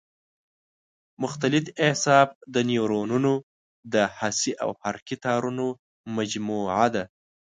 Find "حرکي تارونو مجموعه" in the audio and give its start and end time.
4.81-6.85